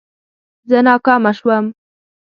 [0.69, 1.65] زه ناکامه شوم